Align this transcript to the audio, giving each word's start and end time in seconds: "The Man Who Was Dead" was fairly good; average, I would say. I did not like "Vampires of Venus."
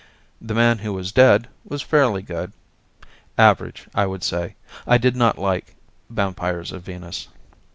"The 0.41 0.55
Man 0.55 0.79
Who 0.79 0.93
Was 0.93 1.11
Dead" 1.11 1.47
was 1.63 1.83
fairly 1.83 2.23
good; 2.23 2.53
average, 3.37 3.87
I 3.93 4.07
would 4.07 4.23
say. 4.23 4.55
I 4.87 4.97
did 4.97 5.15
not 5.15 5.37
like 5.37 5.75
"Vampires 6.09 6.71
of 6.71 6.81
Venus." 6.81 7.27